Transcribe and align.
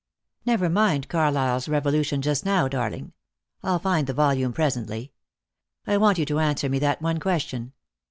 "Never 0.47 0.67
mind 0.67 1.05
Oarlyle's 1.13 1.69
Revolution, 1.69 2.23
just 2.23 2.43
now, 2.43 2.67
darling. 2.67 3.13
I'll 3.61 3.77
find 3.77 4.07
the 4.07 4.15
volume 4.15 4.51
presently. 4.51 5.11
I 5.85 5.97
want 5.97 6.17
you 6.17 6.25
to 6.25 6.39
answer 6.39 6.69
me 6.69 6.79
that 6.79 7.03
one 7.03 7.19
question. 7.19 7.73